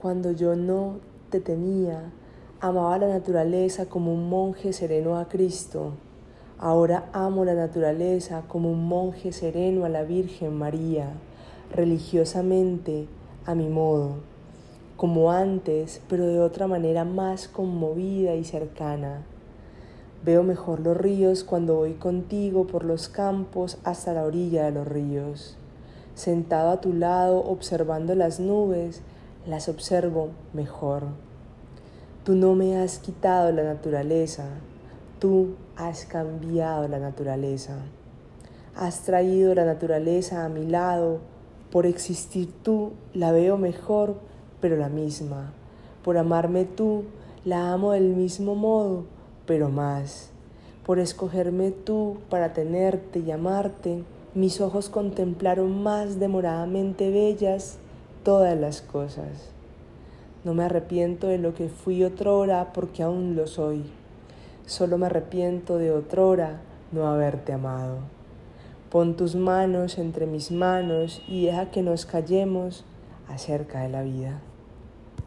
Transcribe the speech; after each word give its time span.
Cuando 0.00 0.30
yo 0.30 0.54
no 0.54 1.00
te 1.28 1.40
tenía, 1.40 2.12
amaba 2.60 2.98
la 2.98 3.08
naturaleza 3.08 3.86
como 3.86 4.14
un 4.14 4.28
monje 4.28 4.72
sereno 4.72 5.18
a 5.18 5.26
Cristo. 5.26 5.90
Ahora 6.56 7.08
amo 7.12 7.44
la 7.44 7.54
naturaleza 7.54 8.44
como 8.46 8.70
un 8.70 8.86
monje 8.86 9.32
sereno 9.32 9.84
a 9.84 9.88
la 9.88 10.04
Virgen 10.04 10.56
María, 10.56 11.14
religiosamente, 11.74 13.08
a 13.44 13.56
mi 13.56 13.68
modo, 13.68 14.18
como 14.96 15.32
antes, 15.32 16.00
pero 16.08 16.28
de 16.28 16.38
otra 16.38 16.68
manera 16.68 17.04
más 17.04 17.48
conmovida 17.48 18.36
y 18.36 18.44
cercana. 18.44 19.22
Veo 20.24 20.44
mejor 20.44 20.78
los 20.78 20.96
ríos 20.96 21.42
cuando 21.42 21.74
voy 21.74 21.94
contigo 21.94 22.68
por 22.68 22.84
los 22.84 23.08
campos 23.08 23.78
hasta 23.82 24.12
la 24.12 24.22
orilla 24.22 24.66
de 24.66 24.70
los 24.70 24.86
ríos. 24.86 25.56
Sentado 26.14 26.70
a 26.70 26.80
tu 26.80 26.92
lado 26.92 27.38
observando 27.38 28.14
las 28.14 28.38
nubes, 28.38 29.02
las 29.48 29.68
observo 29.68 30.28
mejor. 30.52 31.04
Tú 32.24 32.34
no 32.34 32.54
me 32.54 32.76
has 32.76 32.98
quitado 32.98 33.50
la 33.50 33.62
naturaleza, 33.62 34.44
tú 35.18 35.54
has 35.76 36.04
cambiado 36.04 36.86
la 36.86 36.98
naturaleza. 36.98 37.76
Has 38.76 39.00
traído 39.02 39.54
la 39.54 39.64
naturaleza 39.64 40.44
a 40.44 40.48
mi 40.48 40.66
lado. 40.66 41.18
Por 41.72 41.86
existir 41.86 42.52
tú 42.62 42.92
la 43.12 43.32
veo 43.32 43.58
mejor, 43.58 44.16
pero 44.60 44.76
la 44.76 44.88
misma. 44.88 45.52
Por 46.04 46.18
amarme 46.18 46.64
tú 46.64 47.04
la 47.44 47.72
amo 47.72 47.92
del 47.92 48.14
mismo 48.14 48.54
modo 48.54 49.18
pero 49.48 49.70
más. 49.70 50.28
Por 50.84 51.00
escogerme 51.00 51.72
tú 51.72 52.18
para 52.28 52.52
tenerte 52.52 53.18
y 53.18 53.30
amarte, 53.30 54.04
mis 54.34 54.60
ojos 54.60 54.90
contemplaron 54.90 55.82
más 55.82 56.20
demoradamente 56.20 57.10
bellas 57.10 57.78
todas 58.28 58.60
las 58.60 58.82
cosas. 58.82 59.48
No 60.44 60.52
me 60.52 60.64
arrepiento 60.64 61.28
de 61.28 61.38
lo 61.38 61.54
que 61.54 61.70
fui 61.70 62.04
otrora 62.04 62.74
porque 62.74 63.02
aún 63.02 63.36
lo 63.36 63.46
soy. 63.46 63.84
Solo 64.66 64.98
me 64.98 65.06
arrepiento 65.06 65.78
de 65.78 65.92
otrora 65.92 66.60
no 66.92 67.08
haberte 67.08 67.54
amado. 67.54 68.00
Pon 68.90 69.16
tus 69.16 69.34
manos 69.34 69.96
entre 69.96 70.26
mis 70.26 70.50
manos 70.50 71.22
y 71.26 71.46
deja 71.46 71.70
que 71.70 71.82
nos 71.82 72.04
callemos 72.04 72.84
acerca 73.30 73.80
de 73.80 73.88
la 73.88 74.02
vida. 74.02 74.42